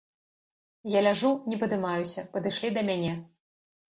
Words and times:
Я 0.97 1.01
ляжу, 1.07 1.29
не 1.51 1.57
падымаюся, 1.63 2.25
падышлі 2.37 2.73
да 2.79 2.85
мяне. 2.91 3.13